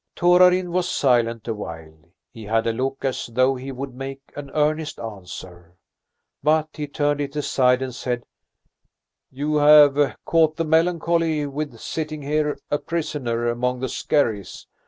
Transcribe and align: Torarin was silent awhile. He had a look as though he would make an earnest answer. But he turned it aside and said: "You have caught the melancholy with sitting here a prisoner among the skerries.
Torarin 0.15 0.71
was 0.71 0.89
silent 0.89 1.47
awhile. 1.47 2.09
He 2.31 2.45
had 2.45 2.65
a 2.65 2.73
look 2.73 3.05
as 3.05 3.27
though 3.31 3.53
he 3.55 3.71
would 3.71 3.93
make 3.93 4.33
an 4.35 4.49
earnest 4.55 4.99
answer. 4.99 5.75
But 6.41 6.69
he 6.73 6.87
turned 6.87 7.21
it 7.21 7.35
aside 7.35 7.83
and 7.83 7.93
said: 7.93 8.23
"You 9.29 9.57
have 9.57 10.17
caught 10.25 10.55
the 10.55 10.65
melancholy 10.65 11.45
with 11.45 11.77
sitting 11.77 12.23
here 12.23 12.57
a 12.71 12.79
prisoner 12.79 13.47
among 13.47 13.79
the 13.79 13.89
skerries. 13.89 14.65